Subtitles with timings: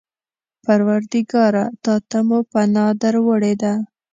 [0.65, 1.65] پروردګاره!
[1.83, 3.73] تا ته مو پناه در وړې ده.